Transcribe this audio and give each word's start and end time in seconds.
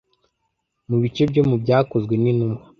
Mu 0.89 0.97
bice 1.01 1.23
byo 1.31 1.43
mu 1.49 1.55
Byakozwe 1.63 2.13
n'Intumwa, 2.17 2.61